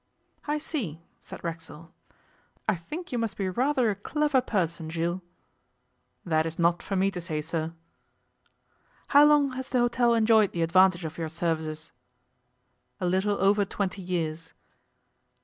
[0.47, 1.91] 'I see,' said Racksole.
[2.67, 5.21] 'I think you must be rather a clever person, Jules.'
[6.25, 7.73] 'That is not for me to say, sir.'
[9.09, 11.91] 'How long has the hotel enjoyed the advantage of your services?'
[12.99, 14.53] 'A little over twenty years.